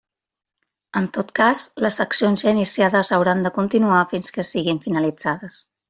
[1.01, 5.61] En tot cas, les accions ja iniciades hauran de continuar fins que siguen finalitzades.